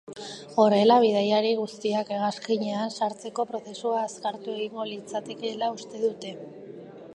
[0.61, 6.33] Horrela, bidaiari guztiak hegazkinean sartzeko prozesua azkartu egingo litzatekeela uste dute.